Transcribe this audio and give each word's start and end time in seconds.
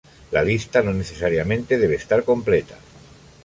La 0.31 0.43
lista 0.43 0.81
no 0.81 0.93
necesariamente 0.93 1.77
debe 1.77 1.93
estar 1.93 2.23
completa. 2.23 2.75